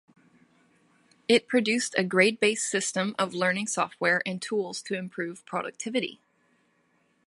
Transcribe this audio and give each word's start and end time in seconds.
It 1.27 1.47
produced 1.47 1.93
a 1.95 2.03
grade-based 2.03 2.67
system 2.67 3.13
of 3.19 3.35
learning 3.35 3.67
software 3.67 4.23
and 4.25 4.41
tools 4.41 4.81
to 4.81 4.95
improve 4.95 5.45
productivity. 5.45 6.19